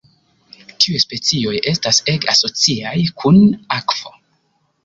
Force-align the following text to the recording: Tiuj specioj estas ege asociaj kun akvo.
Tiuj 0.85 1.01
specioj 1.03 1.53
estas 1.73 2.01
ege 2.13 2.31
asociaj 2.35 2.97
kun 3.23 3.41
akvo. 3.81 4.19